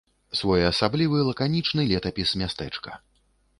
Своеасаблівы 0.37 1.19
лаканічны 1.29 1.81
летапіс 1.93 2.29
мястэчка. 2.45 2.91